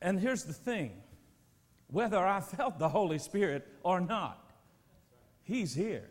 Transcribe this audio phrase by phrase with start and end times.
[0.00, 0.92] And here's the thing
[1.88, 4.52] whether I felt the Holy Spirit or not,
[5.42, 6.08] He's here.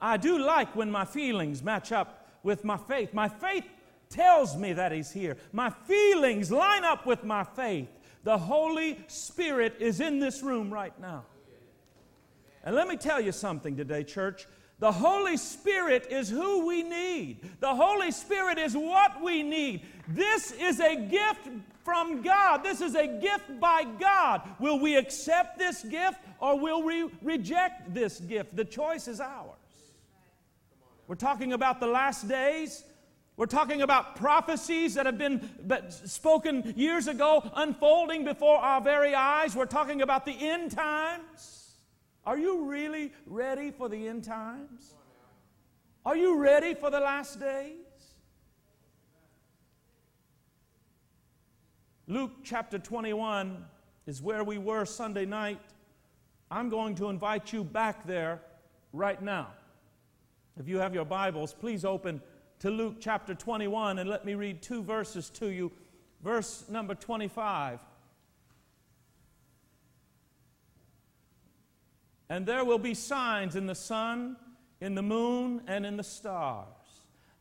[0.00, 3.14] I do like when my feelings match up with my faith.
[3.14, 3.64] My faith
[4.08, 5.36] tells me that He's here.
[5.52, 7.88] My feelings line up with my faith.
[8.22, 11.24] The Holy Spirit is in this room right now.
[12.64, 14.46] And let me tell you something today, church.
[14.78, 17.38] The Holy Spirit is who we need.
[17.60, 19.86] The Holy Spirit is what we need.
[20.08, 21.48] This is a gift
[21.86, 22.64] from God.
[22.64, 24.42] This is a gift by God.
[24.58, 28.56] Will we accept this gift or will we reject this gift?
[28.56, 29.54] The choice is ours.
[31.06, 32.82] We're talking about the last days.
[33.36, 35.48] We're talking about prophecies that have been
[35.88, 39.54] spoken years ago unfolding before our very eyes.
[39.54, 41.76] We're talking about the end times.
[42.24, 44.94] Are you really ready for the end times?
[46.04, 47.85] Are you ready for the last days?
[52.08, 53.64] Luke chapter 21
[54.06, 55.60] is where we were Sunday night.
[56.52, 58.40] I'm going to invite you back there
[58.92, 59.48] right now.
[60.56, 62.22] If you have your Bibles, please open
[62.60, 65.72] to Luke chapter 21 and let me read two verses to you.
[66.22, 67.80] Verse number 25.
[72.28, 74.36] And there will be signs in the sun,
[74.80, 76.66] in the moon, and in the stars,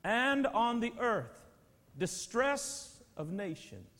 [0.04, 1.52] and on the earth
[1.98, 3.95] distress of nations,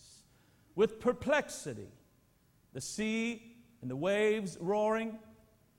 [0.76, 1.88] with perplexity,
[2.74, 3.42] the sea
[3.82, 5.18] and the waves roaring,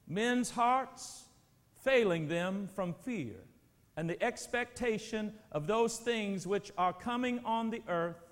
[0.06, 1.24] men's hearts
[1.82, 3.36] failing them from fear
[3.96, 8.22] and the expectation of those things which are coming on the earth,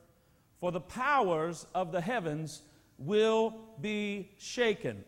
[0.60, 2.62] for the powers of the heavens
[2.98, 5.04] will be shaken.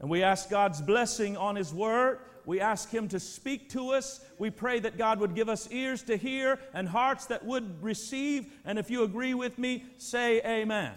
[0.00, 2.18] And we ask God's blessing on His Word.
[2.46, 4.20] We ask Him to speak to us.
[4.38, 8.46] We pray that God would give us ears to hear and hearts that would receive.
[8.64, 10.92] And if you agree with me, say amen.
[10.92, 10.94] amen.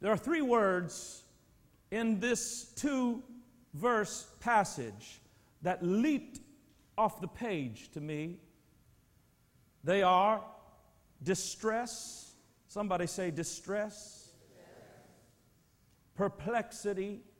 [0.00, 1.22] There are three words
[1.90, 3.22] in this two
[3.74, 5.20] verse passage
[5.62, 6.40] that leaped
[6.96, 8.38] off the page to me.
[9.84, 10.42] They are
[11.22, 12.32] distress.
[12.68, 14.30] Somebody say distress.
[16.16, 17.35] Perplexity, perplexity.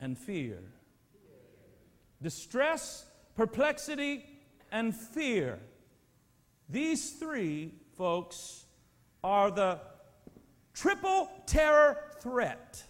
[0.00, 0.58] And fear.
[2.22, 4.24] Distress, perplexity,
[4.72, 5.58] and fear.
[6.68, 8.64] These three, folks,
[9.24, 9.80] are the
[10.74, 12.82] triple terror threat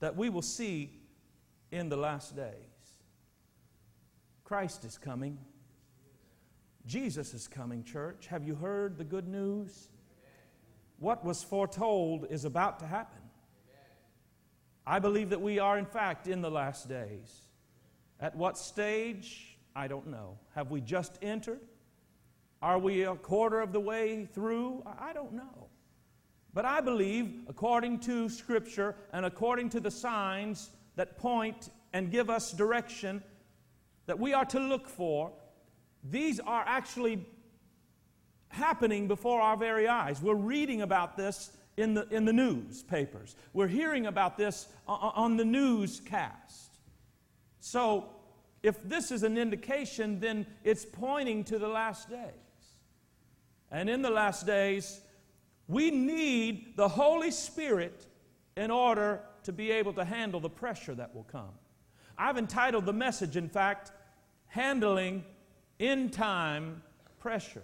[0.00, 0.90] that we will see
[1.70, 2.54] in the last days.
[4.44, 5.38] Christ is coming.
[6.86, 8.28] Jesus is coming, church.
[8.28, 9.88] Have you heard the good news?
[10.98, 13.17] What was foretold is about to happen.
[14.88, 17.42] I believe that we are, in fact, in the last days.
[18.20, 19.58] At what stage?
[19.76, 20.38] I don't know.
[20.54, 21.60] Have we just entered?
[22.62, 24.82] Are we a quarter of the way through?
[24.98, 25.68] I don't know.
[26.54, 32.30] But I believe, according to Scripture and according to the signs that point and give
[32.30, 33.22] us direction
[34.06, 35.32] that we are to look for,
[36.02, 37.26] these are actually
[38.48, 40.22] happening before our very eyes.
[40.22, 45.44] We're reading about this in the, in the newspapers, we're hearing about this on the
[45.44, 46.78] newscast.
[47.60, 48.10] So,
[48.62, 52.32] if this is an indication, then it's pointing to the last days.
[53.70, 55.00] And in the last days,
[55.68, 58.06] we need the Holy Spirit
[58.56, 61.52] in order to be able to handle the pressure that will come.
[62.16, 63.92] I've entitled the message, in fact,
[64.46, 65.24] Handling
[65.78, 66.82] End Time
[67.20, 67.62] Pressure.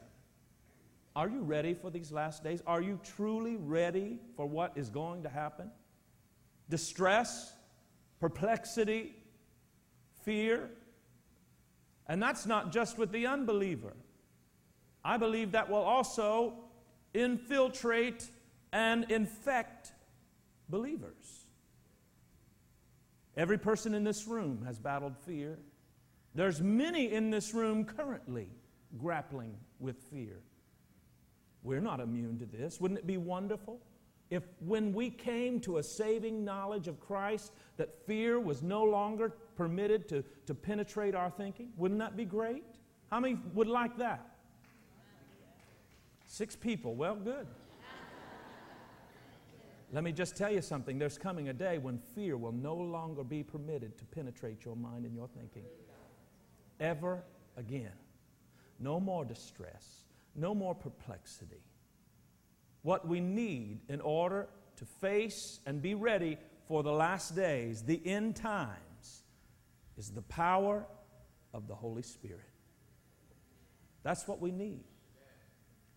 [1.17, 2.61] Are you ready for these last days?
[2.67, 5.71] Are you truly ready for what is going to happen?
[6.69, 7.53] Distress,
[8.19, 9.15] perplexity,
[10.25, 10.71] fear.
[12.09, 13.95] And that's not just with the unbeliever.
[15.05, 16.55] I believe that will also
[17.13, 18.29] infiltrate
[18.73, 19.93] and infect
[20.69, 21.47] believers.
[23.37, 25.59] Every person in this room has battled fear.
[26.35, 28.49] There's many in this room currently
[28.99, 30.41] grappling with fear.
[31.65, 32.81] We're not immune to this.
[32.81, 33.81] Wouldn't it be wonderful
[34.31, 39.31] if when we came to a saving knowledge of Christ that fear was no longer
[39.57, 41.71] permitted to, to penetrate our thinking?
[41.77, 42.65] Wouldn't that be great?
[43.11, 44.27] How many would like that?
[46.27, 46.95] Six people.
[46.95, 47.47] Well, good.
[49.93, 50.99] Let me just tell you something.
[50.99, 55.05] There's coming a day when fear will no longer be permitted to penetrate your mind
[55.05, 55.63] and your thinking.
[56.81, 57.23] Ever
[57.57, 57.93] again.
[58.81, 60.04] No more distress.
[60.35, 61.63] No more perplexity.
[62.83, 68.01] What we need in order to face and be ready for the last days, the
[68.05, 69.23] end times,
[69.97, 70.85] is the power
[71.53, 72.41] of the Holy Spirit.
[74.03, 74.85] That's what we need.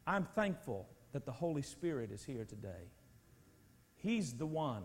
[0.06, 2.92] I'm thankful that the Holy Spirit is here today.
[3.96, 4.84] He's the one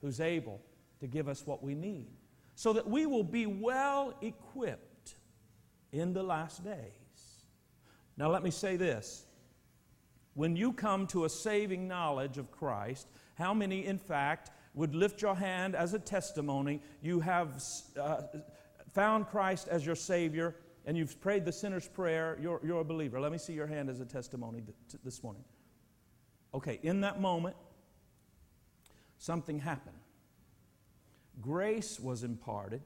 [0.00, 0.60] who's able
[1.00, 2.08] to give us what we need
[2.54, 5.16] so that we will be well equipped
[5.92, 7.03] in the last days.
[8.16, 9.26] Now, let me say this.
[10.34, 15.22] When you come to a saving knowledge of Christ, how many, in fact, would lift
[15.22, 16.82] your hand as a testimony?
[17.02, 17.62] You have
[18.00, 18.22] uh,
[18.92, 20.56] found Christ as your Savior
[20.86, 23.20] and you've prayed the sinner's prayer, you're, you're a believer.
[23.20, 25.44] Let me see your hand as a testimony th- this morning.
[26.52, 27.56] Okay, in that moment,
[29.18, 29.96] something happened.
[31.40, 32.82] Grace was imparted,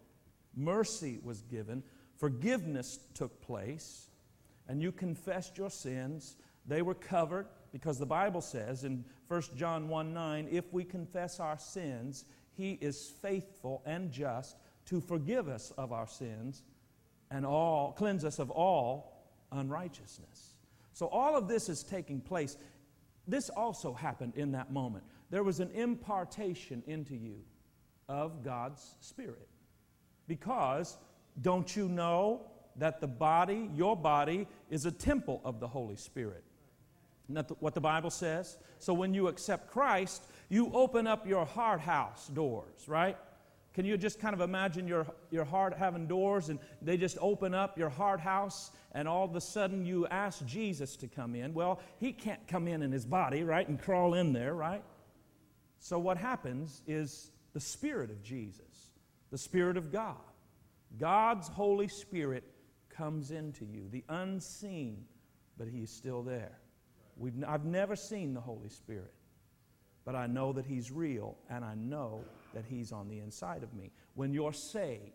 [0.54, 1.82] mercy was given,
[2.16, 4.07] forgiveness took place,
[4.68, 6.36] and you confessed your sins.
[6.66, 11.40] They were covered because the Bible says in 1 John 1 9, if we confess
[11.40, 12.24] our sins,
[12.56, 14.56] he is faithful and just
[14.86, 16.62] to forgive us of our sins
[17.30, 20.54] and all cleanse us of all unrighteousness.
[20.92, 22.56] So all of this is taking place.
[23.26, 25.04] This also happened in that moment.
[25.30, 27.40] There was an impartation into you
[28.08, 29.48] of God's Spirit.
[30.26, 30.96] Because
[31.40, 32.46] don't you know
[32.78, 36.44] that the body, your body, is a temple of the Holy Spirit?
[37.30, 38.56] That what the Bible says?
[38.78, 43.16] So when you accept Christ, you open up your heart house doors, right?
[43.74, 47.54] Can you just kind of imagine your, your heart having doors and they just open
[47.54, 51.54] up your heart house and all of a sudden you ask Jesus to come in?
[51.54, 54.82] Well, he can't come in in his body, right, and crawl in there, right?
[55.80, 58.90] So what happens is the Spirit of Jesus,
[59.30, 60.16] the Spirit of God,
[60.98, 62.44] God's Holy Spirit
[62.98, 65.04] comes into you, the unseen,
[65.56, 66.58] but He's still there.
[67.16, 69.14] We've, I've never seen the Holy Spirit,
[70.04, 72.24] but I know that He's real, and I know
[72.54, 73.92] that He's on the inside of me.
[74.14, 75.12] When you're saved,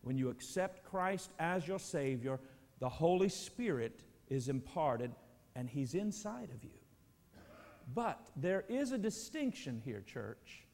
[0.00, 2.40] when you accept Christ as your Savior,
[2.78, 5.12] the Holy Spirit is imparted
[5.54, 6.70] and He's inside of you.
[7.94, 10.64] But there is a distinction here, church.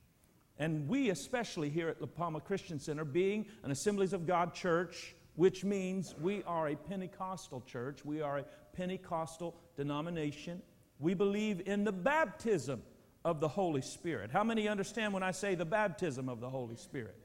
[0.59, 5.15] And we, especially here at La Palma Christian Center, being an Assemblies of God church,
[5.37, 8.45] which means we are a Pentecostal church, we are a
[8.75, 10.61] Pentecostal denomination.
[10.99, 12.83] We believe in the baptism
[13.25, 14.31] of the Holy Spirit.
[14.31, 17.17] How many understand when I say the baptism of the Holy Spirit?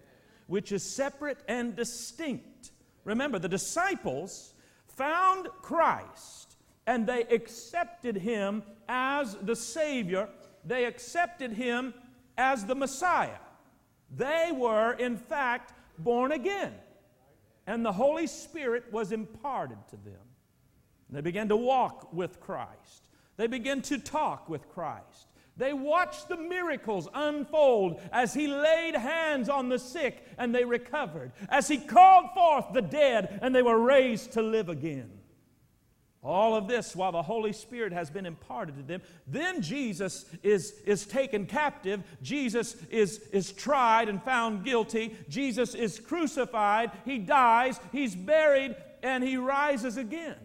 [0.47, 2.71] Which is separate and distinct.
[3.03, 4.53] Remember, the disciples
[4.87, 6.55] found Christ
[6.85, 10.29] and they accepted him as the Savior,
[10.63, 11.93] they accepted him
[12.37, 13.39] as the Messiah.
[14.15, 16.73] They were, in fact, born again.
[17.67, 20.23] And the Holy Spirit was imparted to them.
[21.09, 23.09] They began to walk with Christ.
[23.35, 25.27] They began to talk with Christ.
[25.57, 31.31] They watched the miracles unfold as he laid hands on the sick and they recovered,
[31.49, 35.16] as he called forth the dead and they were raised to live again.
[36.27, 39.01] All of this while the Holy Spirit has been imparted to them.
[39.27, 42.03] Then Jesus is, is taken captive.
[42.21, 45.15] Jesus is, is tried and found guilty.
[45.29, 46.91] Jesus is crucified.
[47.05, 47.79] He dies.
[47.93, 50.35] He's buried and he rises again.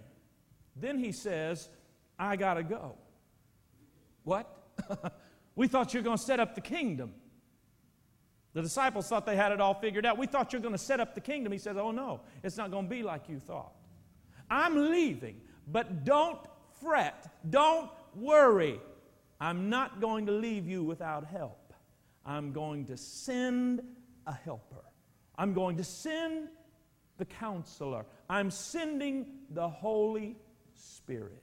[0.76, 1.68] Then he says,
[2.16, 2.94] I got to go.
[4.22, 4.48] What?
[5.56, 7.12] we thought you were going to set up the kingdom.
[8.54, 10.16] The disciples thought they had it all figured out.
[10.16, 11.52] We thought you were going to set up the kingdom.
[11.52, 13.72] He says, Oh, no, it's not going to be like you thought.
[14.48, 15.40] I'm leaving,
[15.72, 16.38] but don't
[16.80, 17.32] fret.
[17.48, 18.80] Don't worry.
[19.40, 21.72] I'm not going to leave you without help.
[22.24, 23.82] I'm going to send
[24.26, 24.84] a helper.
[25.36, 26.48] I'm going to send
[27.18, 28.04] the counselor.
[28.28, 30.36] I'm sending the Holy
[30.74, 31.42] Spirit.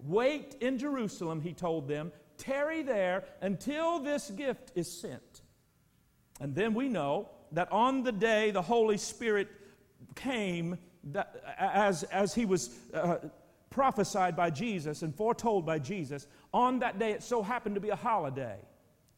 [0.00, 2.12] Wait in Jerusalem, he told them.
[2.36, 5.42] Tarry there until this gift is sent.
[6.40, 9.48] And then we know that on the day the Holy Spirit
[10.14, 10.78] came,
[11.58, 13.16] as, as he was uh,
[13.70, 17.90] prophesied by Jesus and foretold by Jesus, on that day it so happened to be
[17.90, 18.58] a holiday.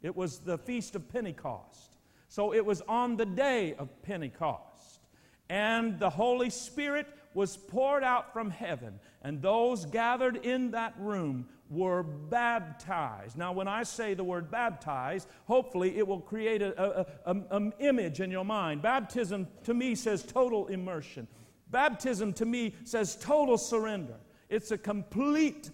[0.03, 1.97] It was the Feast of Pentecost.
[2.29, 5.01] So it was on the day of Pentecost.
[5.49, 11.47] And the Holy Spirit was poured out from heaven, and those gathered in that room
[11.69, 13.37] were baptized.
[13.37, 18.45] Now, when I say the word baptized, hopefully it will create an image in your
[18.45, 18.83] mind.
[18.83, 21.29] Baptism to me says total immersion.
[21.71, 24.17] Baptism to me says total surrender.
[24.49, 25.71] It's a complete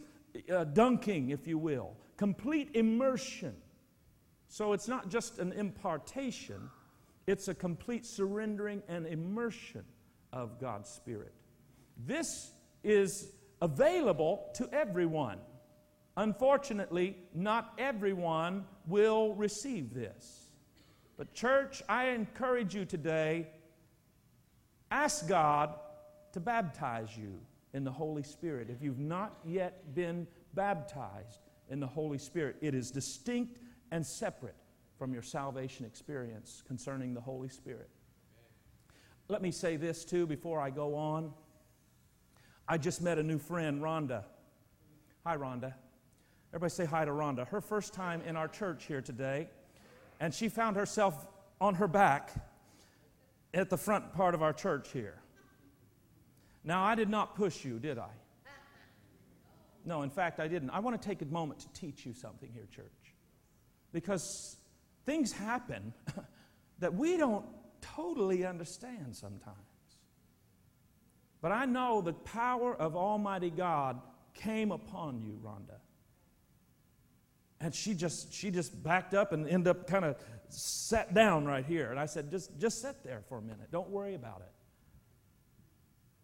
[0.53, 3.55] uh, dunking, if you will, complete immersion.
[4.49, 6.71] So it's not just an impartation,
[7.27, 9.85] it's a complete surrendering and immersion
[10.33, 11.33] of God's Spirit.
[12.07, 12.53] This
[12.85, 15.39] is available to everyone.
[16.19, 20.49] Unfortunately, not everyone will receive this.
[21.17, 23.49] But, church, I encourage you today
[24.91, 25.75] ask God
[26.37, 27.41] to baptize you
[27.73, 28.69] in the Holy Spirit.
[28.69, 31.41] If you've not yet been baptized
[31.71, 33.59] in the Holy Spirit, it is distinct
[33.91, 34.55] and separate
[34.99, 37.89] from your salvation experience concerning the Holy Spirit.
[39.29, 41.33] Let me say this too before I go on.
[42.69, 44.23] I just met a new friend, Rhonda.
[45.25, 45.73] Hi, Rhonda.
[46.51, 47.49] Everybody say hi to Rhonda.
[47.49, 49.49] Her first time in our church here today,
[50.21, 51.27] and she found herself
[51.63, 52.31] on her back
[53.55, 55.23] at the front part of our church here.
[56.67, 58.11] Now, I did not push you, did I?
[59.85, 60.71] No, in fact, I didn't.
[60.71, 63.15] I want to take a moment to teach you something here, church.
[63.93, 64.57] Because
[65.07, 65.95] things happen
[66.81, 67.47] that we don't
[67.81, 69.57] totally understand sometimes.
[71.41, 74.01] But I know the power of Almighty God
[74.35, 75.79] came upon you, Rhonda.
[77.61, 80.17] And she just she just backed up and ended up kind of
[80.49, 81.93] sat down right here.
[81.93, 83.71] And I said, just, just sit there for a minute.
[83.71, 84.53] Don't worry about it.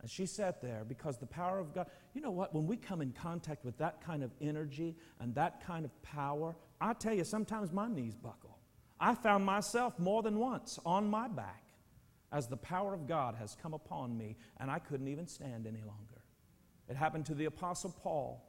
[0.02, 2.52] And she sat there because the power of God, you know what?
[2.52, 6.56] When we come in contact with that kind of energy and that kind of power,
[6.80, 8.58] I tell you, sometimes my knees buckle.
[8.98, 11.62] I found myself more than once on my back
[12.32, 15.82] as the power of God has come upon me, and I couldn't even stand any
[15.82, 16.22] longer.
[16.88, 18.44] It happened to the Apostle Paul.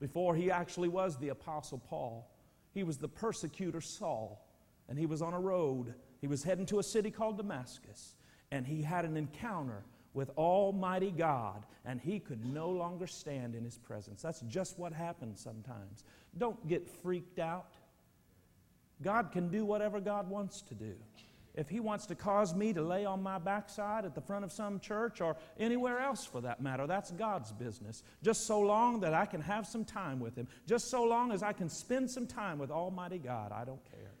[0.00, 2.30] Before he actually was the Apostle Paul,
[2.72, 4.46] he was the persecutor Saul,
[4.88, 5.94] and he was on a road.
[6.20, 8.14] He was heading to a city called Damascus,
[8.50, 9.82] and he had an encounter
[10.16, 14.22] with Almighty God, and he could no longer stand in his presence.
[14.22, 16.04] That's just what happens sometimes.
[16.38, 17.74] Don't get freaked out.
[19.02, 20.94] God can do whatever God wants to do.
[21.54, 24.52] If He wants to cause me to lay on my backside at the front of
[24.52, 28.02] some church or anywhere else for that matter, that's God's business.
[28.22, 31.42] Just so long that I can have some time with Him, just so long as
[31.42, 34.12] I can spend some time with Almighty God, I don't care.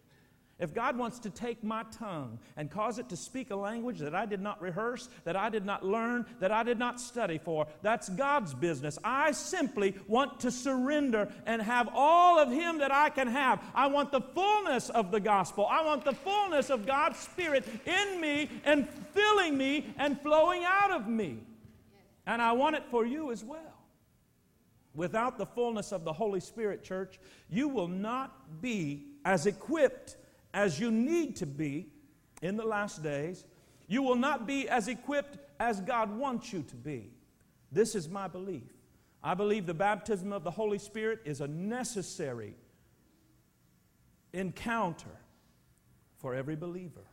[0.58, 4.14] If God wants to take my tongue and cause it to speak a language that
[4.14, 7.66] I did not rehearse, that I did not learn, that I did not study for,
[7.82, 8.98] that's God's business.
[9.04, 13.62] I simply want to surrender and have all of Him that I can have.
[13.74, 15.66] I want the fullness of the gospel.
[15.70, 20.90] I want the fullness of God's Spirit in me and filling me and flowing out
[20.90, 21.38] of me.
[22.24, 23.60] And I want it for you as well.
[24.94, 27.20] Without the fullness of the Holy Spirit, church,
[27.50, 30.16] you will not be as equipped
[30.56, 31.86] as you need to be
[32.40, 33.44] in the last days.
[33.86, 37.10] You will not be as equipped as God wants you to be.
[37.70, 38.72] This is my belief.
[39.22, 42.56] I believe the baptism of the Holy Spirit is a necessary
[44.32, 45.20] encounter
[46.16, 47.04] for every believer.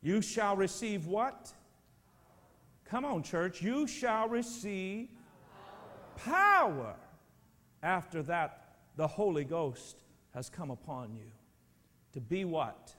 [0.00, 1.52] You shall receive what?
[2.84, 3.60] Come on, church.
[3.60, 5.08] You shall receive
[6.16, 6.94] power.
[7.82, 11.32] After that, the Holy Ghost has come upon you.
[12.16, 12.94] To be what?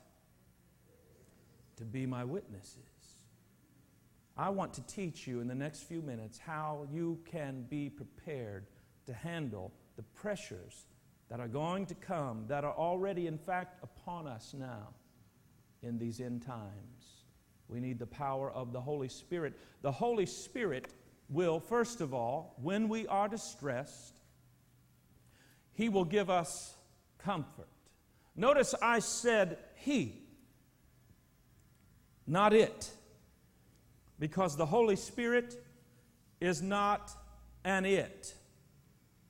[1.78, 2.78] To be my witnesses.
[4.38, 8.68] I want to teach you in the next few minutes how you can be prepared
[9.08, 10.86] to handle the pressures
[11.30, 14.90] that are going to come, that are already, in fact, upon us now
[15.82, 17.24] in these end times.
[17.70, 19.56] We need the power of the Holy Spirit.
[19.82, 20.94] The Holy Spirit
[21.28, 24.20] will, first of all, when we are distressed,
[25.74, 26.76] He will give us
[27.18, 27.68] comfort.
[28.38, 30.22] Notice I said he,
[32.28, 32.92] not it,
[34.20, 35.56] because the Holy Spirit
[36.40, 37.12] is not
[37.66, 38.36] an it.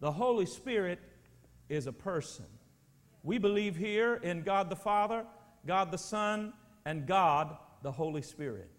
[0.02, 1.00] The Holy Spirit
[1.70, 2.46] is a person.
[3.24, 5.26] We believe here in God the Father,
[5.66, 6.52] God the Son,
[6.86, 8.72] and God the Holy Spirit.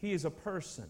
[0.00, 0.88] He is a person.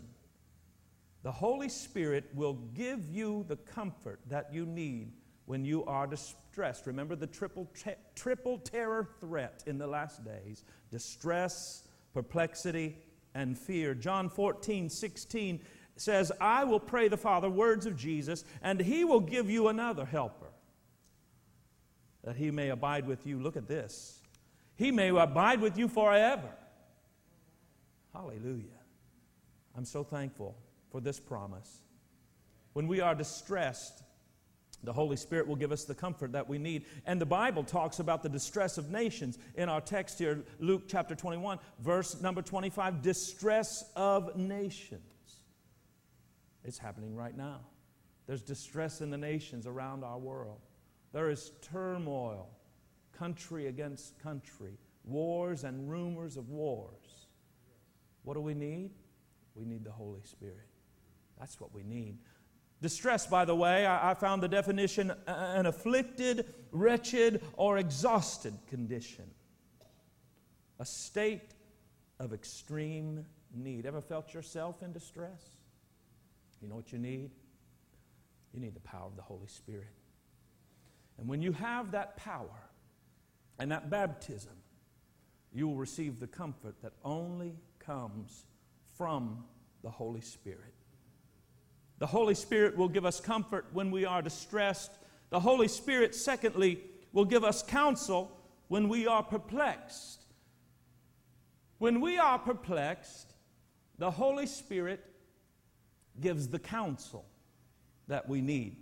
[1.22, 5.12] The Holy Spirit will give you the comfort that you need
[5.46, 6.86] when you are distressed.
[6.86, 7.68] Remember the triple,
[8.14, 12.96] triple terror threat in the last days distress, perplexity,
[13.34, 13.94] and fear.
[13.94, 15.60] John 14, 16
[15.96, 20.04] says, I will pray the Father, words of Jesus, and he will give you another
[20.04, 20.46] helper
[22.22, 23.38] that he may abide with you.
[23.38, 24.20] Look at this.
[24.76, 26.48] He may abide with you forever.
[28.12, 28.64] Hallelujah.
[29.76, 30.56] I'm so thankful
[30.90, 31.82] for this promise.
[32.72, 34.03] When we are distressed,
[34.84, 36.84] the Holy Spirit will give us the comfort that we need.
[37.06, 41.14] And the Bible talks about the distress of nations in our text here, Luke chapter
[41.14, 45.02] 21, verse number 25 distress of nations.
[46.64, 47.60] It's happening right now.
[48.26, 50.60] There's distress in the nations around our world.
[51.12, 52.48] There is turmoil,
[53.12, 57.28] country against country, wars and rumors of wars.
[58.22, 58.92] What do we need?
[59.54, 60.68] We need the Holy Spirit.
[61.38, 62.18] That's what we need.
[62.84, 68.52] Distress, by the way, I, I found the definition uh, an afflicted, wretched, or exhausted
[68.68, 69.24] condition,
[70.78, 71.54] a state
[72.20, 73.24] of extreme
[73.54, 73.86] need.
[73.86, 75.48] Ever felt yourself in distress?
[76.60, 77.30] You know what you need?
[78.52, 79.88] You need the power of the Holy Spirit.
[81.16, 82.68] And when you have that power
[83.58, 84.52] and that baptism,
[85.54, 88.44] you will receive the comfort that only comes
[88.98, 89.42] from
[89.82, 90.74] the Holy Spirit.
[91.98, 94.90] The Holy Spirit will give us comfort when we are distressed.
[95.30, 96.80] The Holy Spirit, secondly,
[97.12, 98.36] will give us counsel
[98.68, 100.24] when we are perplexed.
[101.78, 103.34] When we are perplexed,
[103.98, 105.04] the Holy Spirit
[106.20, 107.24] gives the counsel
[108.08, 108.76] that we need.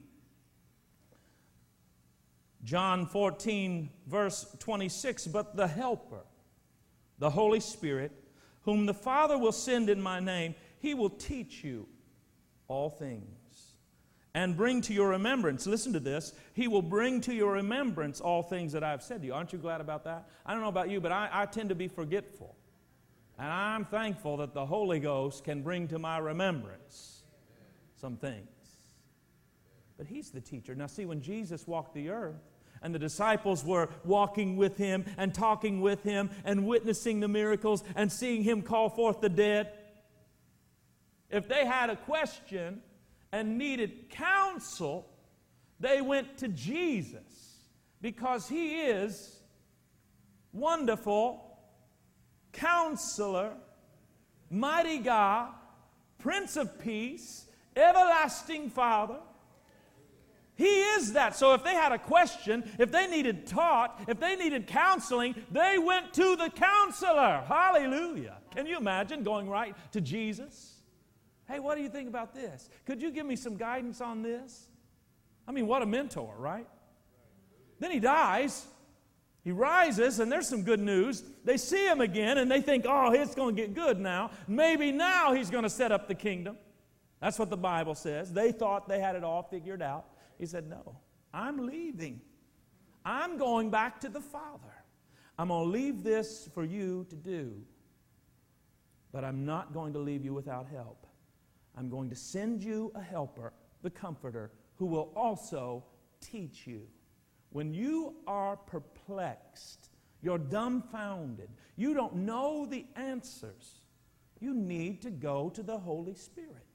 [2.64, 6.24] John 14, verse 26 But the Helper,
[7.18, 8.12] the Holy Spirit,
[8.62, 11.86] whom the Father will send in my name, he will teach you
[12.72, 13.74] all things
[14.34, 15.66] and bring to your remembrance.
[15.66, 16.32] Listen to this.
[16.54, 19.34] He will bring to your remembrance all things that I have said to you.
[19.34, 20.28] Aren't you glad about that?
[20.46, 22.56] I don't know about you, but I, I tend to be forgetful.
[23.38, 27.22] And I'm thankful that the Holy Ghost can bring to my remembrance
[28.00, 28.48] some things.
[29.98, 30.74] But He's the teacher.
[30.74, 32.40] Now, see, when Jesus walked the earth,
[32.82, 37.84] and the disciples were walking with him and talking with him and witnessing the miracles
[37.94, 39.72] and seeing him call forth the dead.
[41.32, 42.82] If they had a question
[43.32, 45.08] and needed counsel,
[45.80, 47.56] they went to Jesus
[48.02, 49.40] because he is
[50.52, 51.58] wonderful,
[52.52, 53.54] counselor,
[54.50, 55.52] mighty God,
[56.18, 59.18] Prince of Peace, everlasting Father.
[60.54, 61.34] He is that.
[61.34, 65.78] So if they had a question, if they needed taught, if they needed counseling, they
[65.78, 67.42] went to the counselor.
[67.48, 68.36] Hallelujah.
[68.54, 70.81] Can you imagine going right to Jesus?
[71.52, 72.70] Hey, what do you think about this?
[72.86, 74.68] Could you give me some guidance on this?
[75.46, 76.66] I mean, what a mentor, right?
[77.78, 78.66] Then he dies.
[79.44, 81.22] He rises, and there's some good news.
[81.44, 84.30] They see him again, and they think, oh, it's going to get good now.
[84.48, 86.56] Maybe now he's going to set up the kingdom.
[87.20, 88.32] That's what the Bible says.
[88.32, 90.06] They thought they had it all figured out.
[90.38, 90.96] He said, No,
[91.34, 92.22] I'm leaving.
[93.04, 94.72] I'm going back to the Father.
[95.38, 97.60] I'm going to leave this for you to do,
[99.12, 101.06] but I'm not going to leave you without help.
[101.76, 105.84] I'm going to send you a helper, the Comforter, who will also
[106.20, 106.86] teach you.
[107.50, 109.90] When you are perplexed,
[110.22, 113.80] you're dumbfounded, you don't know the answers,
[114.40, 116.66] you need to go to the Holy Spirit.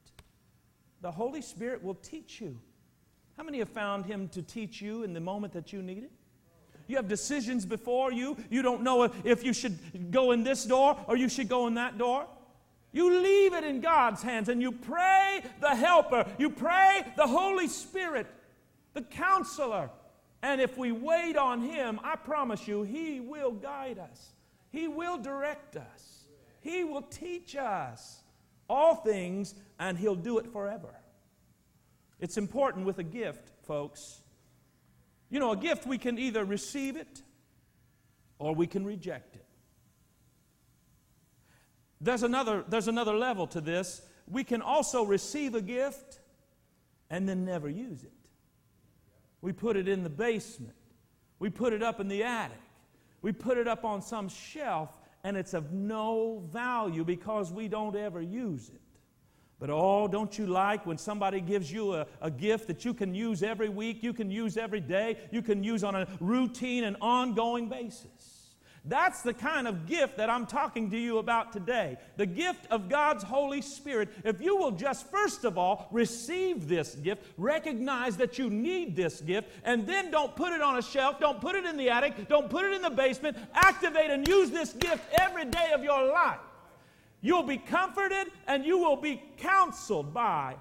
[1.00, 2.58] The Holy Spirit will teach you.
[3.36, 6.10] How many have found Him to teach you in the moment that you need it?
[6.88, 8.36] You have decisions before you.
[8.50, 11.74] You don't know if you should go in this door or you should go in
[11.74, 12.26] that door.
[12.92, 16.26] You leave it in God's hands and you pray the helper.
[16.38, 18.26] You pray the Holy Spirit,
[18.94, 19.90] the counselor.
[20.42, 24.32] And if we wait on Him, I promise you, He will guide us,
[24.70, 26.24] He will direct us,
[26.60, 28.22] He will teach us
[28.68, 30.94] all things, and He'll do it forever.
[32.20, 34.20] It's important with a gift, folks.
[35.30, 37.22] You know, a gift, we can either receive it
[38.38, 39.44] or we can reject it.
[42.00, 44.02] There's another, there's another level to this.
[44.26, 46.20] We can also receive a gift
[47.10, 48.12] and then never use it.
[49.40, 50.74] We put it in the basement,
[51.38, 52.60] we put it up in the attic,
[53.22, 54.90] we put it up on some shelf,
[55.24, 58.80] and it's of no value because we don't ever use it.
[59.60, 63.14] But oh, don't you like when somebody gives you a, a gift that you can
[63.14, 66.96] use every week, you can use every day, you can use on a routine and
[67.00, 68.37] ongoing basis?
[68.88, 71.98] That's the kind of gift that I'm talking to you about today.
[72.16, 74.08] The gift of God's Holy Spirit.
[74.24, 79.20] If you will just first of all receive this gift, recognize that you need this
[79.20, 82.28] gift, and then don't put it on a shelf, don't put it in the attic,
[82.28, 86.10] don't put it in the basement, activate and use this gift every day of your
[86.10, 86.38] life.
[87.20, 90.56] You'll be comforted and you will be counseled by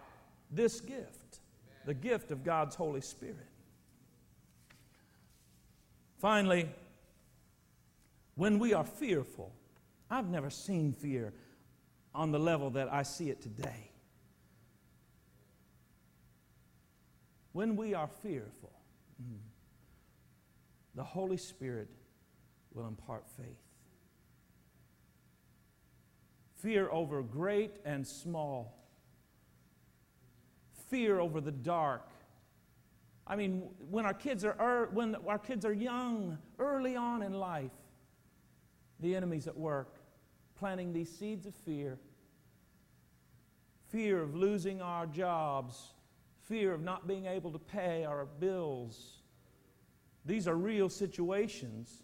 [0.51, 1.39] this gift,
[1.85, 3.37] the gift of God's Holy Spirit.
[6.17, 6.67] Finally,
[8.37, 9.53] when we are fearful,
[10.09, 11.33] I've never seen fear
[12.15, 13.91] on the level that I see it today.
[17.51, 18.71] When we are fearful,
[19.21, 19.39] mm,
[20.95, 21.89] the Holy Spirit
[22.73, 23.67] will impart faith
[26.57, 28.75] fear over great and small,
[30.89, 32.09] fear over the dark.
[33.25, 37.33] I mean, when our kids are er, when our kids are young, early on in
[37.33, 37.71] life,
[38.99, 39.95] the enemy's at work,
[40.57, 41.97] planting these seeds of fear.
[43.89, 45.93] Fear of losing our jobs,
[46.47, 49.21] fear of not being able to pay our bills.
[50.25, 52.03] These are real situations.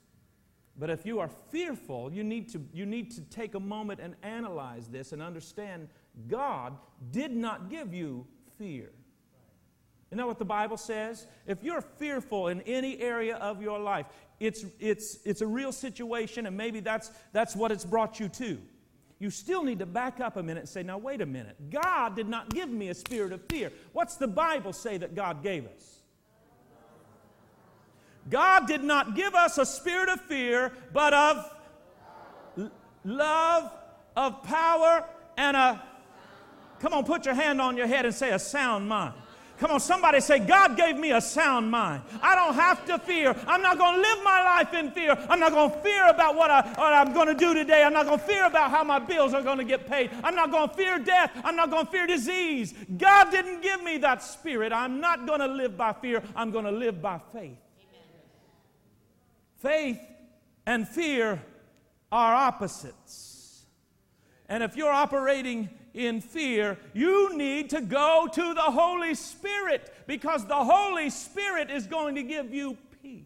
[0.78, 4.16] But if you are fearful, you need, to, you need to take a moment and
[4.24, 5.88] analyze this and understand
[6.28, 6.78] God
[7.12, 8.26] did not give you
[8.58, 8.90] fear.
[10.10, 11.28] You know what the Bible says?
[11.48, 14.06] If you're fearful in any area of your life,
[14.44, 18.60] it's, it's, it's a real situation, and maybe that's, that's what it's brought you to.
[19.20, 21.56] You still need to back up a minute and say, now, wait a minute.
[21.72, 23.72] God did not give me a spirit of fear.
[23.94, 26.02] What's the Bible say that God gave us?
[28.30, 31.56] God did not give us a spirit of fear, but of
[33.06, 33.72] love,
[34.18, 35.06] of power,
[35.38, 35.82] and a.
[36.82, 39.14] Come on, put your hand on your head and say a sound mind.
[39.60, 42.02] Come on, somebody say, God gave me a sound mind.
[42.22, 43.36] I don't have to fear.
[43.48, 45.16] I'm not going to live my life in fear.
[45.30, 47.84] I'm not going to fear about what, I, what I'm going to do today.
[47.84, 50.10] I'm not going to fear about how my bills are going to get paid.
[50.24, 51.32] I'm not going to fear death.
[51.44, 52.74] I'm not going to fear disease.
[52.98, 54.74] God didn't give me that spirit.
[54.74, 56.24] I'm not going to live by fear.
[56.36, 57.58] I'm going to live by faith.
[59.60, 60.02] Faith
[60.66, 61.42] and fear
[62.12, 63.66] are opposites.
[64.50, 70.46] And if you're operating in fear, you need to go to the Holy Spirit because
[70.46, 73.24] the Holy Spirit is going to give you peace.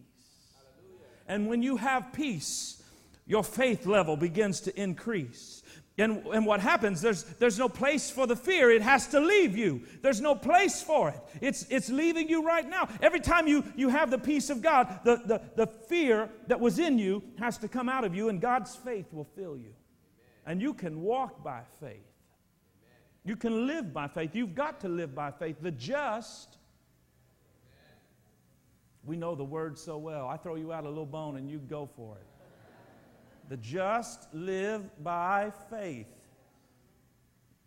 [1.27, 2.84] And when you have peace,
[3.25, 5.63] your faith level begins to increase.
[5.99, 8.69] And, and what happens, there's, there's no place for the fear.
[8.69, 9.82] It has to leave you.
[10.03, 11.19] There's no place for it.
[11.41, 12.88] It's, it's leaving you right now.
[13.01, 16.77] Every time you, you have the peace of God, the, the, the fear that was
[16.77, 19.73] in you has to come out of you, and God's faith will fill you.
[20.45, 22.06] And you can walk by faith.
[23.28, 24.34] You can live by faith.
[24.38, 25.58] You've got to live by faith.
[25.62, 26.58] The just,
[29.04, 30.30] we know the word so well.
[30.30, 32.26] I throw you out a little bone and you go for it.
[33.50, 36.08] The just live by faith.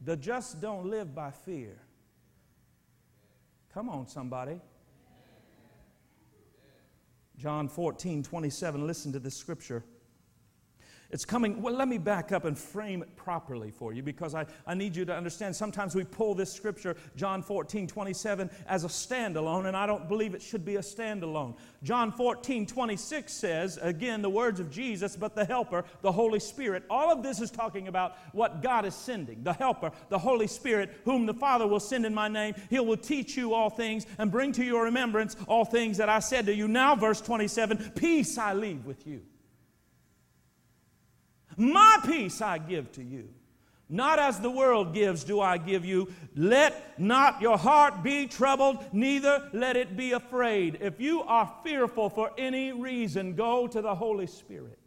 [0.03, 1.77] The just don't live by fear.
[3.75, 4.59] Come on, somebody.
[7.37, 8.87] John 14, 27.
[8.87, 9.85] Listen to this scripture.
[11.13, 11.61] It's coming.
[11.61, 14.95] Well, let me back up and frame it properly for you because I, I need
[14.95, 15.57] you to understand.
[15.57, 20.35] Sometimes we pull this scripture, John 14, 27, as a standalone, and I don't believe
[20.35, 21.57] it should be a standalone.
[21.83, 26.85] John 14, 26 says, again, the words of Jesus, but the Helper, the Holy Spirit.
[26.89, 30.91] All of this is talking about what God is sending the Helper, the Holy Spirit,
[31.05, 32.55] whom the Father will send in my name.
[32.69, 36.21] He will teach you all things and bring to your remembrance all things that I
[36.21, 36.69] said to you.
[36.69, 39.23] Now, verse 27 Peace I leave with you.
[41.61, 43.29] My peace I give to you.
[43.87, 46.11] Not as the world gives, do I give you.
[46.35, 50.79] Let not your heart be troubled, neither let it be afraid.
[50.81, 54.79] If you are fearful for any reason, go to the Holy Spirit.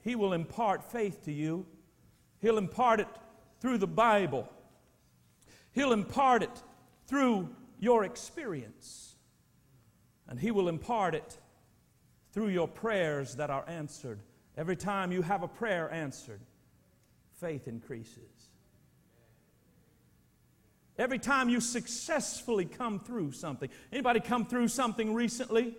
[0.00, 1.64] He will impart faith to you,
[2.40, 3.08] He'll impart it
[3.60, 4.48] through the Bible,
[5.70, 6.62] He'll impart it
[7.06, 9.14] through your experience,
[10.26, 11.38] and He will impart it
[12.34, 14.18] through your prayers that are answered.
[14.58, 16.40] Every time you have a prayer answered,
[17.40, 18.50] faith increases.
[20.98, 23.68] Every time you successfully come through something.
[23.92, 25.76] Anybody come through something recently?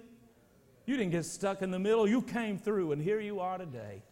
[0.85, 2.07] You didn't get stuck in the middle.
[2.07, 4.03] You came through, and here you are today.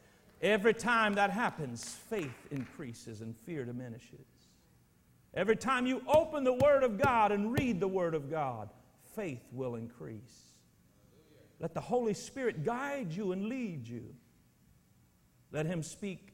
[0.41, 4.27] Every time that happens, faith increases and fear diminishes.
[5.33, 8.69] Every time you open the Word of God and read the Word of God,
[9.15, 10.52] faith will increase.
[11.59, 14.15] Let the Holy Spirit guide you and lead you.
[15.51, 16.33] Let Him speak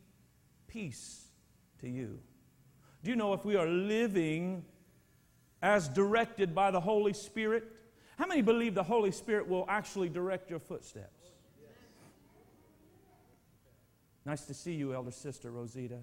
[0.67, 1.27] peace
[1.81, 2.19] to you.
[3.03, 4.65] Do you know if we are living
[5.61, 7.63] as directed by the Holy Spirit?
[8.17, 11.31] How many believe the Holy Spirit will actually direct your footsteps?
[14.25, 15.99] Nice to see you, Elder Sister Rosita.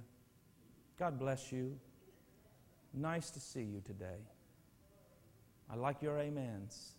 [0.98, 1.78] God bless you.
[2.92, 4.24] Nice to see you today.
[5.70, 6.95] I like your amens.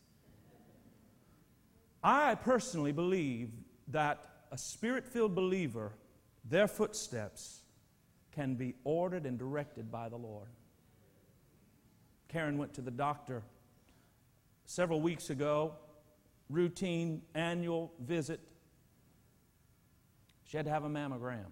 [2.08, 3.50] I personally believe
[3.90, 5.92] that a spirit filled believer,
[6.50, 7.64] their footsteps
[8.32, 10.48] can be ordered and directed by the Lord.
[12.30, 13.44] Karen went to the doctor
[14.64, 15.74] several weeks ago,
[16.50, 18.40] routine annual visit.
[20.46, 21.52] She had to have a mammogram.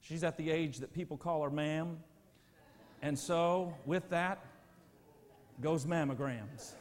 [0.00, 1.98] She's at the age that people call her ma'am.
[3.00, 4.44] And so, with that,
[5.60, 6.74] goes mammograms.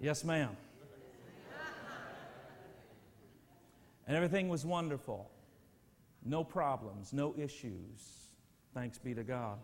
[0.00, 0.56] Yes, ma'am.
[4.06, 5.30] And everything was wonderful.
[6.24, 8.30] No problems, no issues.
[8.74, 9.58] Thanks be to God.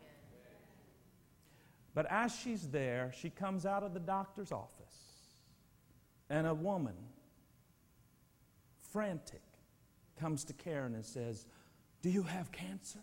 [1.95, 4.95] But as she's there, she comes out of the doctor's office,
[6.29, 6.95] and a woman,
[8.93, 9.43] frantic,
[10.21, 11.47] comes to Karen and says,
[12.03, 13.01] Do you have cancer?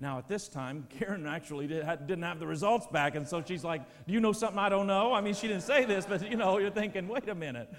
[0.00, 3.64] Now, at this time, Karen actually did, not have the results back, and so she's
[3.64, 5.12] like, Do you know something I don't know?
[5.12, 7.72] I mean, she didn't say this, but you know, you're thinking, Wait a minute.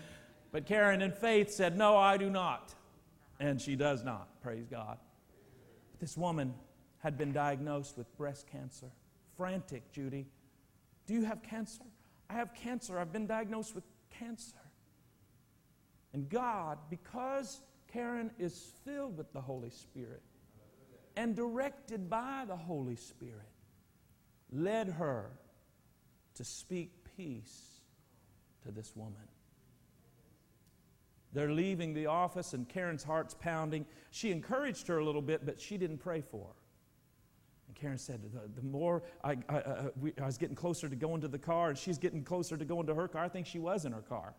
[0.51, 2.73] But Karen, in faith, said, No, I do not.
[3.39, 4.97] And she does not, praise God.
[5.91, 6.53] But this woman
[6.97, 8.87] had been diagnosed with breast cancer.
[9.37, 10.27] Frantic, Judy.
[11.07, 11.83] Do you have cancer?
[12.29, 12.99] I have cancer.
[12.99, 14.57] I've been diagnosed with cancer.
[16.13, 20.21] And God, because Karen is filled with the Holy Spirit
[21.15, 23.49] and directed by the Holy Spirit,
[24.51, 25.31] led her
[26.35, 27.81] to speak peace
[28.63, 29.27] to this woman.
[31.33, 33.85] They're leaving the office, and Karen's heart's pounding.
[34.11, 36.55] She encouraged her a little bit, but she didn't pray for her.
[37.67, 40.95] And Karen said, The, the more I, I, uh, we, I was getting closer to
[40.95, 43.45] going to the car, and she's getting closer to going to her car, I think
[43.45, 44.33] she was in her car.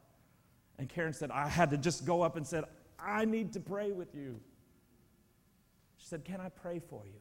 [0.78, 2.64] And Karen said, I had to just go up and said,
[2.98, 4.40] I need to pray with you.
[6.00, 7.20] She said, Can I pray for you?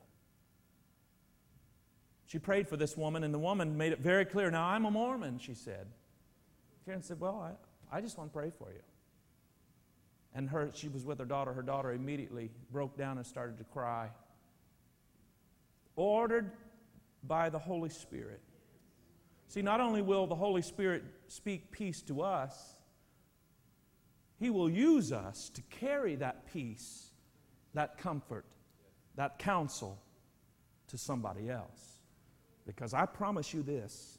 [2.26, 4.50] She prayed for this woman, and the woman made it very clear.
[4.50, 5.88] Now, I'm a Mormon, she said.
[6.86, 7.58] Karen said, Well,
[7.92, 8.80] I, I just want to pray for you.
[10.34, 11.52] And her, she was with her daughter.
[11.52, 14.10] Her daughter immediately broke down and started to cry.
[15.96, 16.52] Ordered
[17.24, 18.42] by the Holy Spirit.
[19.48, 22.76] See, not only will the Holy Spirit speak peace to us,
[24.39, 27.10] He will use us to carry that peace,
[27.74, 28.46] that comfort,
[29.20, 30.02] that counsel
[30.88, 31.98] to somebody else.
[32.66, 34.18] Because I promise you this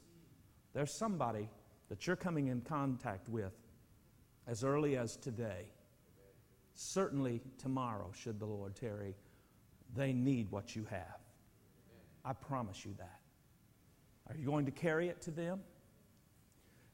[0.73, 1.49] there's somebody
[1.89, 3.53] that you're coming in contact with
[4.45, 5.65] as early as today
[6.75, 9.15] certainly tomorrow, should the Lord tarry,
[9.95, 11.19] they need what you have.
[12.23, 13.19] I promise you that.
[14.29, 15.61] Are you going to carry it to them?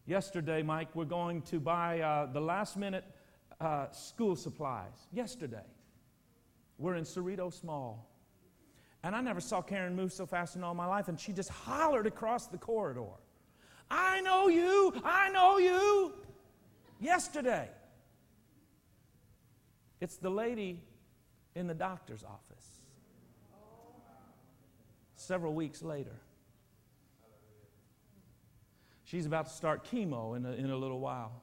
[0.05, 3.03] Yesterday, Mike, we're going to buy uh, the last minute
[3.59, 5.07] uh, school supplies.
[5.11, 5.65] Yesterday.
[6.77, 8.07] We're in Cerritos Mall.
[9.03, 11.49] And I never saw Karen move so fast in all my life, and she just
[11.49, 13.05] hollered across the corridor.
[13.89, 14.93] I know you!
[15.03, 16.13] I know you!
[16.99, 17.69] Yesterday.
[20.01, 20.81] It's the lady
[21.55, 22.81] in the doctor's office.
[25.15, 26.15] Several weeks later,
[29.03, 31.41] she's about to start chemo in a, in a little while.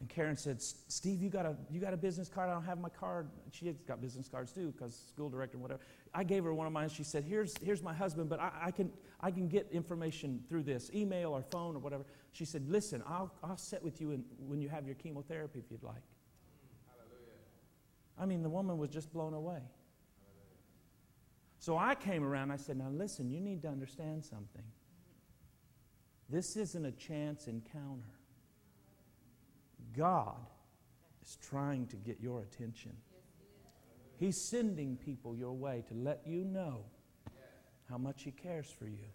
[0.00, 2.48] And Karen said, Steve, you got, a, you got a business card?
[2.48, 3.28] I don't have my card.
[3.50, 5.80] She's got business cards too, because school director and whatever.
[6.14, 6.88] I gave her one of mine.
[6.88, 10.62] She said, here's, here's my husband, but I, I, can, I can get information through
[10.62, 12.04] this, email or phone or whatever.
[12.32, 15.70] She said, listen, I'll, I'll sit with you in, when you have your chemotherapy if
[15.70, 16.02] you'd like.
[18.20, 19.60] I mean, the woman was just blown away.
[21.58, 22.50] So I came around.
[22.50, 24.62] I said, Now listen, you need to understand something.
[26.28, 28.17] This isn't a chance encounter.
[29.96, 30.36] God
[31.22, 32.92] is trying to get your attention.
[34.16, 36.80] He's sending people your way to let you know
[37.88, 39.08] how much He cares for you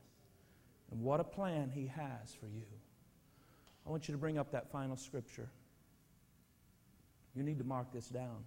[0.92, 2.66] and what a plan He has for you.
[3.86, 5.50] I want you to bring up that final scripture.
[7.36, 8.44] You need to mark this down.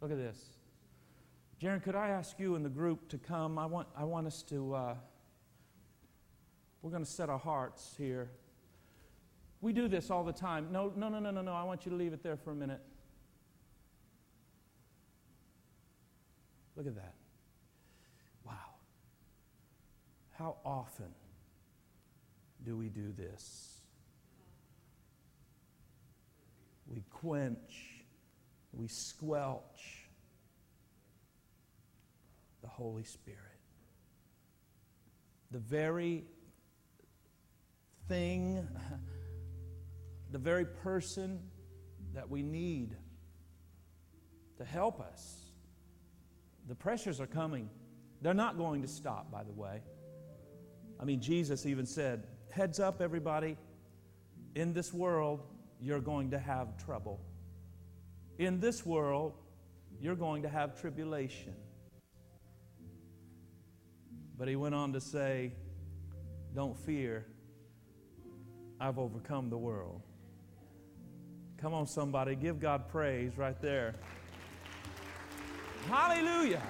[0.00, 0.38] Look at this.
[1.60, 3.58] Jaron, could I ask you and the group to come?
[3.58, 4.94] I want, I want us to, uh,
[6.82, 8.30] we're going to set our hearts here.
[9.60, 10.68] We do this all the time.
[10.72, 11.52] No, no, no, no, no, no.
[11.52, 12.80] I want you to leave it there for a minute.
[16.76, 17.14] Look at that.
[18.44, 18.54] Wow.
[20.32, 21.12] How often
[22.64, 23.80] do we do this?
[26.86, 28.00] We quench
[28.72, 30.08] we squelch
[32.62, 33.38] the Holy Spirit.
[35.50, 36.24] The very
[38.10, 38.68] thing,
[40.32, 41.40] the very person
[42.12, 42.94] that we need
[44.58, 45.46] to help us.
[46.68, 47.70] The pressures are coming.
[48.20, 49.80] They're not going to stop, by the way.
[51.00, 53.56] I mean, Jesus even said, Heads up, everybody.
[54.54, 55.40] In this world,
[55.80, 57.20] you're going to have trouble
[58.40, 59.34] in this world,
[60.00, 61.54] you're going to have tribulation.
[64.38, 65.52] But he went on to say,
[66.54, 67.26] Don't fear,
[68.80, 70.00] I've overcome the world.
[71.58, 73.94] Come on, somebody, give God praise right there.
[75.88, 76.62] Hallelujah.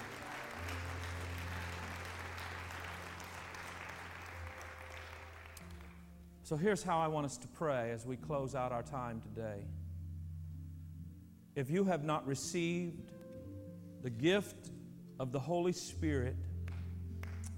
[6.43, 9.63] So here's how I want us to pray as we close out our time today
[11.55, 13.13] if you have not received
[14.03, 14.71] the gift
[15.19, 16.37] of the Holy Spirit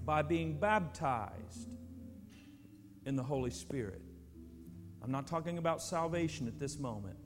[0.05, 1.69] by being baptized
[3.05, 4.01] in the Holy Spirit,
[5.03, 7.17] I'm not talking about salvation at this moment.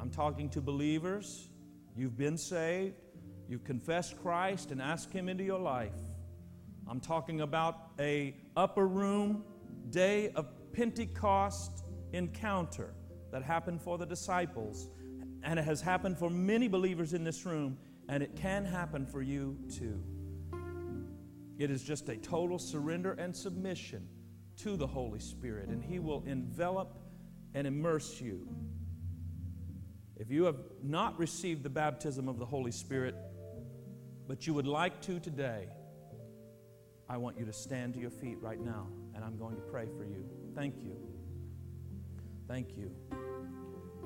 [0.00, 1.48] I'm talking to believers
[1.96, 2.96] You've been saved,
[3.48, 5.94] you've confessed Christ and asked Him into your life.
[6.88, 9.44] I'm talking about a upper room
[9.90, 12.94] day of Pentecost encounter
[13.30, 14.88] that happened for the disciples,
[15.44, 17.78] and it has happened for many believers in this room,
[18.08, 20.02] and it can happen for you too.
[21.58, 24.08] It is just a total surrender and submission
[24.58, 26.96] to the Holy Spirit, and He will envelop
[27.54, 28.48] and immerse you.
[30.16, 33.16] If you have not received the baptism of the Holy Spirit,
[34.26, 35.68] but you would like to today,
[37.08, 39.86] I want you to stand to your feet right now, and I'm going to pray
[39.96, 40.24] for you.
[40.54, 40.96] Thank you.
[42.48, 42.90] Thank you.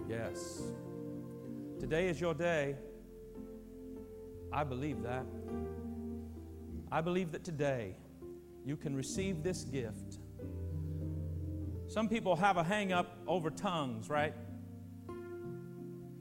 [0.08, 0.62] Yes.
[1.78, 2.76] Today is your day.
[4.52, 5.26] I believe that.
[6.90, 7.94] I believe that today
[8.64, 10.17] you can receive this gift.
[11.88, 14.34] Some people have a hang up over tongues, right?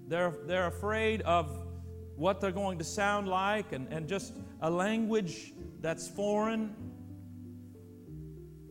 [0.08, 1.68] They're, they're afraid of
[2.16, 6.74] what they're going to sound like and, and just a language that's foreign.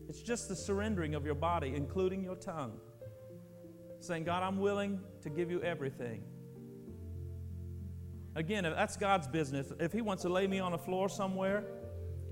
[0.09, 2.79] It's just the surrendering of your body, including your tongue.
[3.99, 6.23] Saying, God, I'm willing to give you everything.
[8.35, 9.71] Again, that's God's business.
[9.79, 11.63] If He wants to lay me on a floor somewhere,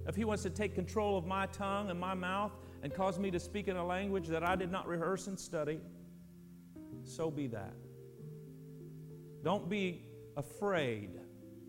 [0.08, 2.51] if He wants to take control of my tongue and my mouth
[2.86, 5.80] and cause me to speak in a language that I did not rehearse and study,
[7.04, 7.74] so be that.
[9.43, 10.04] Don't be
[10.38, 11.10] afraid.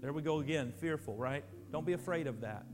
[0.03, 1.43] There we go again, fearful, right?
[1.73, 2.67] Don't be afraid of that.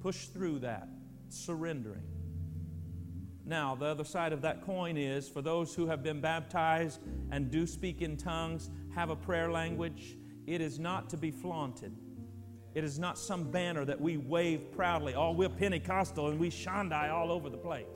[0.00, 0.88] Push through that,
[1.28, 2.02] surrendering.
[3.44, 6.98] Now, the other side of that coin is for those who have been baptized
[7.30, 10.16] and do speak in tongues, have a prayer language,
[10.48, 11.96] it is not to be flaunted.
[12.76, 15.14] It is not some banner that we wave proudly.
[15.14, 17.86] Oh, we're Pentecostal and we shandai all over the place.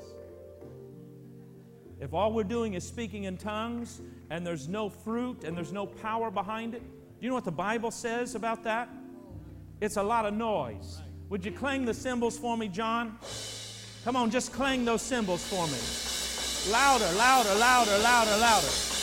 [2.01, 5.85] If all we're doing is speaking in tongues and there's no fruit and there's no
[5.85, 8.89] power behind it, do you know what the Bible says about that?
[9.83, 11.03] It's a lot of noise.
[11.29, 13.19] Would you clang the cymbals for me, John?
[14.03, 16.73] Come on, just clang those cymbals for me.
[16.73, 19.00] Louder, louder, louder, louder, louder.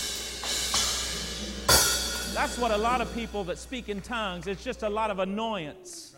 [2.37, 5.17] That's what a lot of people that speak in tongues, it's just a lot of
[5.17, 6.15] annoyance.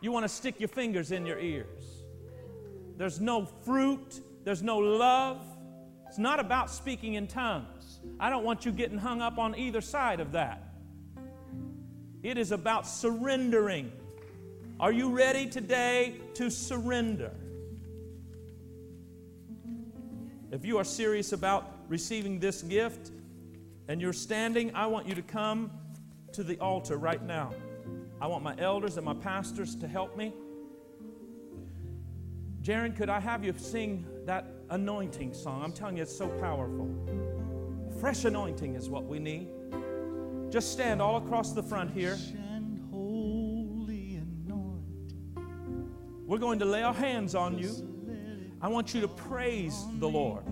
[0.00, 2.02] You want to stick your fingers in your ears.
[2.96, 5.40] There's no fruit, there's no love.
[6.08, 8.00] It's not about speaking in tongues.
[8.18, 10.74] I don't want you getting hung up on either side of that.
[12.24, 13.92] It is about surrendering.
[14.80, 17.30] Are you ready today to surrender?
[20.50, 23.12] If you are serious about receiving this gift
[23.90, 25.68] and you're standing, I want you to come
[26.30, 27.52] to the altar right now.
[28.20, 30.32] I want my elders and my pastors to help me.
[32.62, 35.64] Jaron, could I have you sing that anointing song?
[35.64, 36.88] I'm telling you, it's so powerful.
[37.98, 39.48] Fresh anointing is what we need.
[40.50, 42.16] Just stand all across the front here.
[46.26, 47.74] We're going to lay our hands on you.
[48.62, 50.44] I want you to praise the Lord.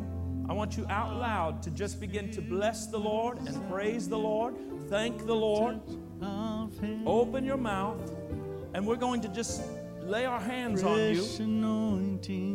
[0.48, 4.18] I want you out loud to just begin to bless the Lord and praise the
[4.18, 4.54] Lord,
[4.88, 5.80] thank the Lord.
[7.06, 8.00] Open your mouth,
[8.74, 9.62] and we're going to just
[10.00, 11.22] lay our hands on you.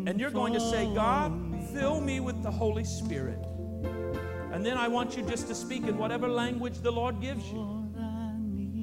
[0.07, 1.31] And you're going to say, God,
[1.71, 3.39] fill me with the Holy Spirit.
[4.51, 7.79] And then I want you just to speak in whatever language the Lord gives you.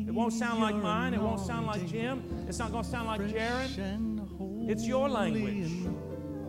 [0.06, 1.14] It won't sound like mine.
[1.14, 2.22] It won't sound like Jim.
[2.48, 4.68] It's not going to sound like Jaron.
[4.68, 5.70] It's your language.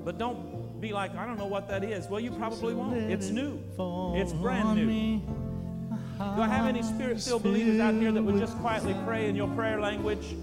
[0.04, 0.51] But don't
[0.82, 2.08] be like, I don't know what that is.
[2.08, 2.98] Well, you probably won't.
[2.98, 3.60] It's new,
[4.15, 5.20] it's brand new.
[6.17, 9.36] Do I have any spirit filled believers out here that would just quietly pray in
[9.36, 10.36] your prayer language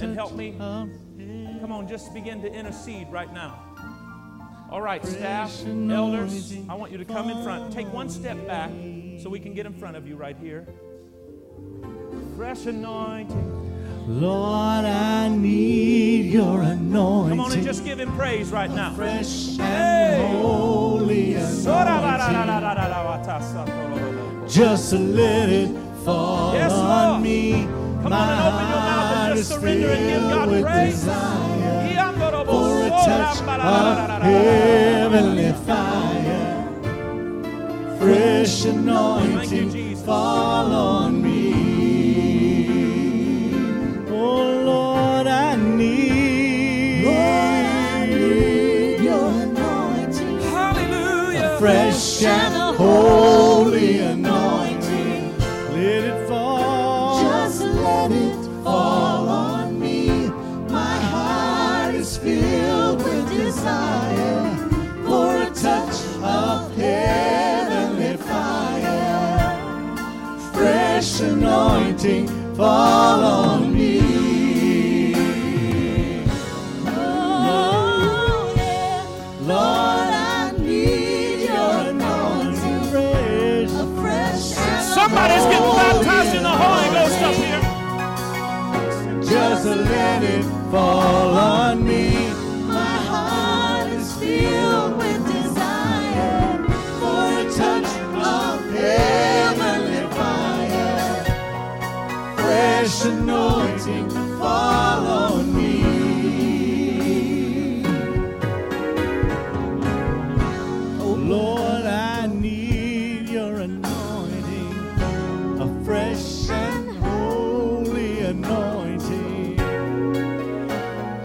[0.00, 0.54] and help me?
[0.58, 3.60] Come on, just begin to intercede right now.
[4.70, 7.72] All right, staff, elders, I want you to come in front.
[7.72, 8.70] Take one step back
[9.20, 10.66] so we can get in front of you right here.
[12.36, 13.63] Fresh anointing.
[14.06, 17.30] Lord, I need your anointing.
[17.30, 18.92] Come on and just give him praise right now.
[18.94, 20.20] Fresh Hey!
[20.20, 21.64] and holy anointing.
[24.46, 25.70] Just let it
[26.04, 27.62] fall Yes, on me.
[28.02, 30.94] Come My on and open your mouth and just surrender and give God with praise.
[31.00, 32.12] desire
[32.44, 36.44] for a touch of heavenly fire.
[37.98, 41.23] Fresh anointing fall on me.
[90.74, 91.23] Fall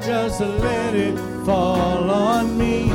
[0.10, 2.88] Just let it fall on me.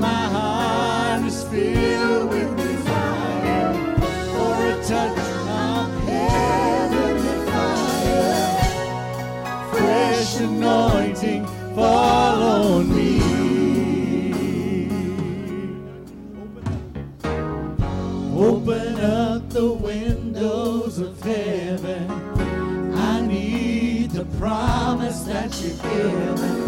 [0.00, 3.72] My heart is filled with desire
[4.34, 8.58] for a touch of heavenly fire.
[9.70, 11.46] Fresh anointing
[11.76, 12.35] fall
[25.74, 26.65] promise that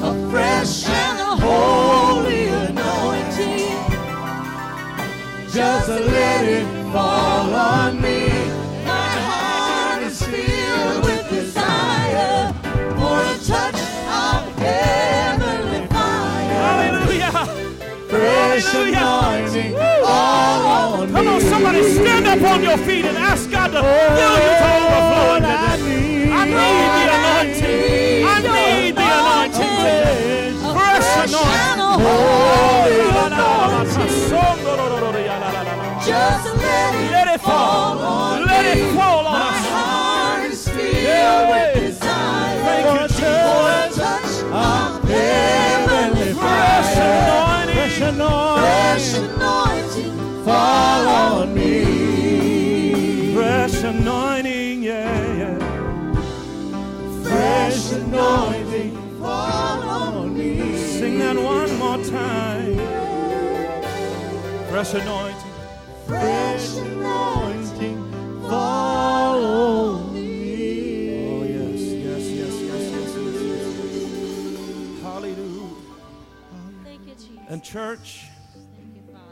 [0.03, 3.77] A fresh and a holy anointing.
[5.53, 6.66] Just let it
[18.61, 20.03] Hallelujah.
[20.07, 21.07] All.
[21.07, 24.67] Come on, somebody stand up on your feet and ask God to fill you to
[24.77, 26.31] overflowing today.
[26.31, 28.25] Oh, I need the anointing.
[28.25, 30.57] I need the anointing today.
[30.73, 31.81] Fresh anointing.
[31.81, 34.13] a holy anointing.
[36.07, 37.99] Just let it, Let it fall.
[37.99, 40.69] on Let it fall on us.
[40.69, 41.96] filled with
[48.97, 53.35] Fresh anointing anointing fall on me.
[53.35, 55.59] Fresh anointing, yeah, yeah.
[57.23, 60.79] Fresh anointing fall on me.
[60.79, 62.77] Sing that one more time.
[64.71, 65.53] Fresh anointing.
[66.07, 67.99] Fresh anointing
[68.49, 71.19] fall on me.
[71.21, 75.03] Oh, yes, yes, yes, yes, yes, yes, yes.
[75.03, 75.77] Hallelujah.
[76.83, 77.47] Thank you, Jesus.
[77.49, 78.36] And, church, Thank you, Father.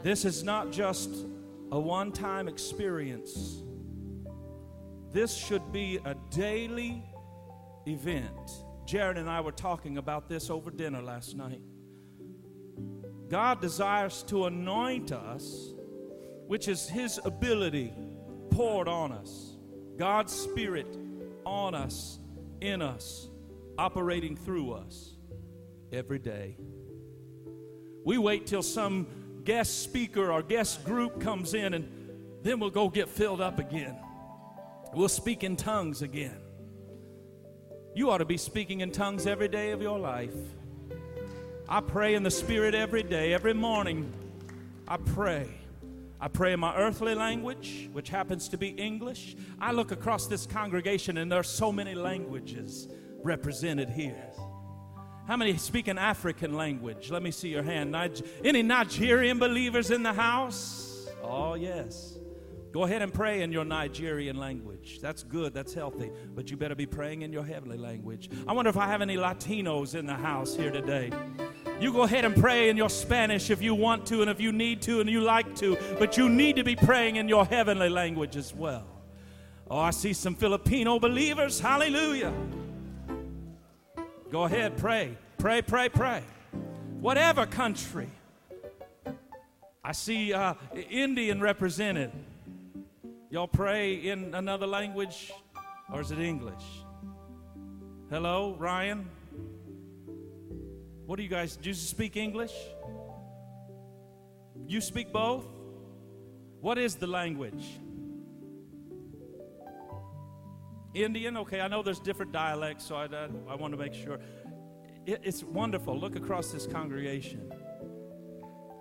[0.05, 1.09] This is not just
[1.71, 3.63] a one time experience,
[5.11, 7.03] this should be a daily
[7.87, 8.51] event.
[8.85, 11.59] Jared and I were talking about this over dinner last night.
[13.29, 15.73] God desires to anoint us,
[16.45, 17.91] which is His ability
[18.51, 19.57] poured on us,
[19.97, 20.99] God's Spirit
[21.47, 22.19] on us,
[22.61, 23.27] in us,
[23.79, 25.15] operating through us
[25.91, 26.57] every day.
[28.03, 29.07] We wait till some
[29.45, 31.87] guest speaker or guest group comes in, and
[32.41, 33.95] then we'll go get filled up again.
[34.93, 36.37] We'll speak in tongues again.
[37.93, 40.35] You ought to be speaking in tongues every day of your life.
[41.69, 44.11] I pray in the Spirit every day, every morning.
[44.87, 45.49] I pray.
[46.19, 49.35] I pray in my earthly language, which happens to be English.
[49.59, 52.87] I look across this congregation, and there are so many languages
[53.23, 54.31] represented here.
[55.27, 57.09] How many speak an African language?
[57.09, 57.95] Let me see your hand.
[58.43, 61.07] Any Nigerian believers in the house?
[61.23, 62.19] Oh, yes.
[62.71, 64.99] Go ahead and pray in your Nigerian language.
[65.01, 68.29] That's good, that's healthy, but you better be praying in your heavenly language.
[68.47, 71.09] I wonder if I have any Latinos in the house here today.
[71.79, 74.51] You go ahead and pray in your Spanish if you want to and if you
[74.51, 77.89] need to and you like to, but you need to be praying in your heavenly
[77.89, 78.85] language as well.
[79.71, 81.59] Oh, I see some Filipino believers.
[81.59, 82.33] Hallelujah.
[84.31, 85.17] Go ahead, pray.
[85.37, 86.23] Pray, pray, pray.
[86.99, 88.09] Whatever country.
[89.83, 90.55] I see uh,
[90.89, 92.11] Indian represented.
[93.29, 95.31] Y'all pray in another language
[95.91, 96.63] or is it English?
[98.09, 99.07] Hello, Ryan?
[101.05, 101.69] What do you guys do?
[101.69, 102.53] You speak English?
[104.67, 105.45] You speak both?
[106.61, 107.63] What is the language?
[110.95, 111.37] Indian?
[111.37, 114.19] Okay, I know there's different dialects, so I, I, I want to make sure.
[115.05, 115.97] It, it's wonderful.
[115.99, 117.51] Look across this congregation.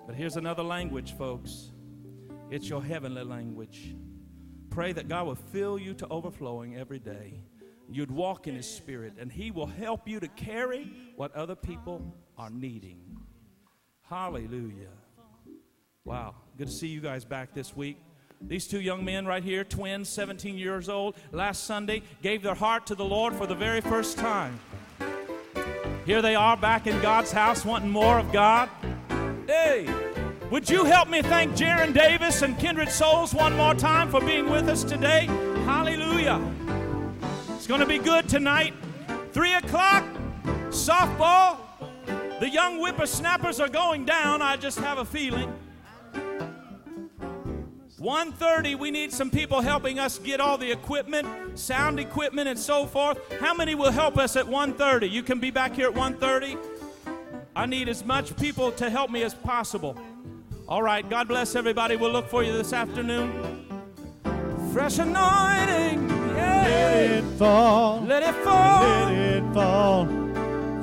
[0.06, 1.70] But here's another language, folks
[2.50, 3.96] it's your heavenly language.
[4.70, 7.40] Pray that God will fill you to overflowing every day.
[7.88, 12.14] You'd walk in His Spirit, and He will help you to carry what other people
[12.36, 13.00] are needing.
[14.02, 14.92] Hallelujah.
[16.04, 16.34] Wow.
[16.58, 17.96] Good to see you guys back this week.
[18.46, 22.86] These two young men right here, twins, 17 years old, last Sunday gave their heart
[22.86, 24.60] to the Lord for the very first time.
[26.04, 28.68] Here they are back in God's house wanting more of God.
[29.46, 29.88] Hey,
[30.50, 34.50] would you help me thank Jaron Davis and Kindred Souls one more time for being
[34.50, 35.24] with us today?
[35.64, 36.40] Hallelujah.
[37.54, 38.74] It's going to be good tonight.
[39.32, 40.04] Three o'clock,
[40.68, 41.56] softball.
[42.40, 44.42] The young whippersnappers are going down.
[44.42, 45.50] I just have a feeling.
[48.04, 51.26] 1:30 we need some people helping us get all the equipment,
[51.58, 53.18] sound equipment and so forth.
[53.40, 55.08] How many will help us at 1:30?
[55.10, 56.58] You can be back here at 1:30.
[57.56, 59.96] I need as much people to help me as possible.
[60.68, 61.96] All right, God bless everybody.
[61.96, 63.32] We'll look for you this afternoon.
[64.74, 66.10] Fresh anointing.
[66.36, 66.64] Yeah.
[66.66, 68.00] Let it fall.
[68.02, 68.82] Let it fall.
[68.82, 70.06] Let it fall.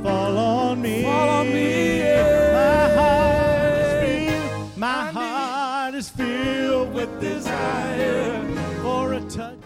[0.02, 1.04] Fall on me.
[1.04, 2.00] Fall on me.
[2.00, 2.54] Yeah.
[2.62, 4.78] My heart.
[4.78, 5.31] My heart
[6.02, 8.44] is filled with desire
[8.82, 9.61] for a touch.